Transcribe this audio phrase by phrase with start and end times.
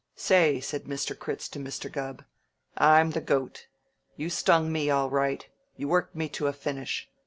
[0.15, 1.15] "Say," said Mr.
[1.15, 1.91] Critz to Mr.
[1.91, 2.25] Gubb,
[2.75, 3.67] "I'm the goat.
[4.15, 5.47] You stung me all right.
[5.77, 7.07] You worked me to a finish.